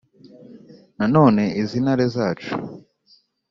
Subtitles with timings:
[0.97, 2.53] na none izi ntare zacu